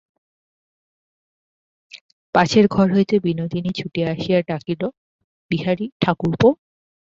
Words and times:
পাশের 2.35 2.65
ঘর 2.67 2.87
হইতে 2.95 3.15
বিনোদিনী 3.25 3.71
ছুটিয়া 3.79 4.07
আসিয়া 4.13 4.39
ডাকিল, 4.49 4.81
বিহারী-ঠাকুরপো! 5.51 6.49